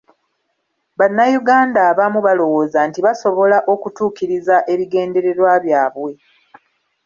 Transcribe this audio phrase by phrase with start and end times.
[0.99, 6.11] Bannayuganda abamu balowooza nti basobola okutuukiriza ebigendererwa byabwe.